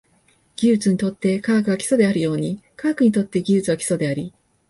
[0.55, 4.33] 技術にとって科学が基礎であるように、科学にとって技術は基礎であり、